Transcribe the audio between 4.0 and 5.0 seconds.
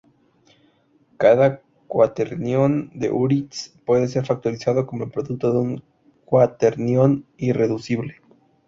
ser factorizado